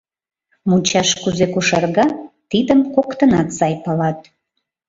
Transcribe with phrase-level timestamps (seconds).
[0.69, 2.05] Мучаш кузе кошарга—
[2.49, 4.19] тидым коктынат сай палат.